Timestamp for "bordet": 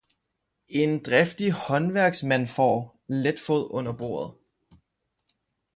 3.93-4.37